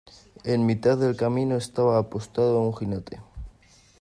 en 0.45 0.65
mitad 0.65 0.97
del 0.97 1.15
camino 1.15 1.55
estaba 1.57 1.99
apostado 1.99 2.59
un 2.63 2.75
jinete: 2.75 3.21